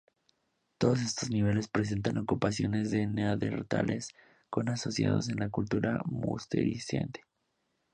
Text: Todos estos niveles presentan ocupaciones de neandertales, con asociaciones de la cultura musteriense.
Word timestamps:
Todos 0.79 0.99
estos 1.03 1.29
niveles 1.29 1.67
presentan 1.67 2.17
ocupaciones 2.17 2.89
de 2.89 3.05
neandertales, 3.05 4.07
con 4.49 4.67
asociaciones 4.69 5.27
de 5.27 5.35
la 5.35 5.49
cultura 5.51 6.01
musteriense. 6.05 7.21